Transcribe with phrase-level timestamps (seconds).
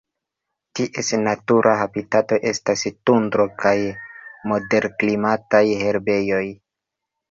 [0.79, 3.77] Ties natura habitato estas tundro kaj
[4.53, 6.47] moderklimataj herbejoj.